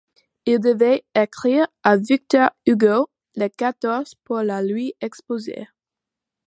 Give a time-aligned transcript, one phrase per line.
[0.47, 5.67] Il devait écrire à Victor Hugo le quatorze pour la lui exposer.